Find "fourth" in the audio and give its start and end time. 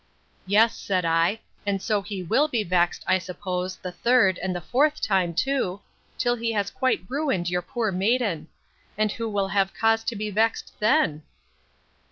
4.59-4.99